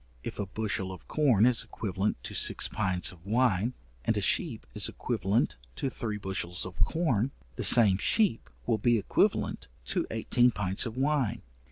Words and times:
If 0.23 0.39
a 0.39 0.47
bushel 0.47 0.91
of 0.91 1.07
corn 1.07 1.45
is 1.45 1.61
equivalent 1.61 2.23
to 2.23 2.33
six 2.33 2.67
pints 2.67 3.11
of 3.11 3.23
wine, 3.23 3.75
and 4.03 4.17
a 4.17 4.19
sheep 4.21 4.65
is 4.73 4.89
equivalent 4.89 5.57
to 5.75 5.91
three 5.91 6.17
bushels 6.17 6.65
of 6.65 6.83
corn, 6.83 7.29
the 7.55 7.63
same 7.63 7.99
sheep 7.99 8.49
will 8.65 8.79
be 8.79 8.97
equivalent 8.97 9.67
to 9.93 10.07
eighteen 10.09 10.49
pints 10.49 10.87
of 10.87 10.97
wine. 10.97 11.43